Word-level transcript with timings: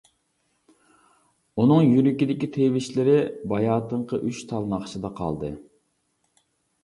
ئۇنىڭ 1.63 1.89
يۈرىكىدىكى 1.97 2.49
تىۋىشلىرى 2.55 3.19
باياتىنقى 3.53 4.21
ئۈچ 4.31 4.41
تال 4.53 4.67
ناخشىدا 4.71 5.11
قالدى. 5.21 5.53